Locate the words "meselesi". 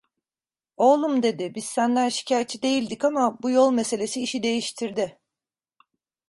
3.71-4.21